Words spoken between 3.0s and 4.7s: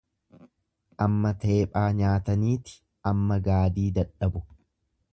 amma gaadii dadhabu.